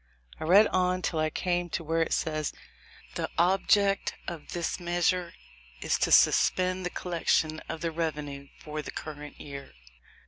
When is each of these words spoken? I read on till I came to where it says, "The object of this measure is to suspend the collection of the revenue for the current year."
I 0.39 0.45
read 0.45 0.65
on 0.69 1.03
till 1.03 1.19
I 1.19 1.29
came 1.29 1.69
to 1.69 1.83
where 1.83 2.01
it 2.01 2.11
says, 2.11 2.53
"The 3.13 3.29
object 3.37 4.15
of 4.27 4.51
this 4.53 4.79
measure 4.79 5.35
is 5.79 5.99
to 5.99 6.11
suspend 6.11 6.83
the 6.83 6.89
collection 6.89 7.59
of 7.69 7.81
the 7.81 7.91
revenue 7.91 8.47
for 8.63 8.81
the 8.81 8.89
current 8.89 9.39
year." 9.39 9.73